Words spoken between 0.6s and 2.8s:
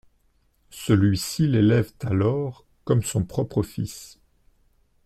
Celui-ci l'élève alors